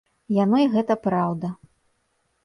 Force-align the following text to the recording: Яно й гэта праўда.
Яно 0.35 0.57
й 0.63 0.71
гэта 0.75 0.95
праўда. 1.07 1.51